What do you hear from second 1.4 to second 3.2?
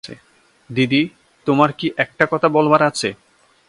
তোমার কী একটা কথা বলবার আছে।